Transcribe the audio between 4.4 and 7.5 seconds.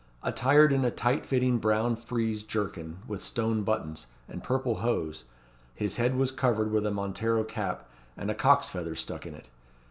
purple hose, his head was covered with a montero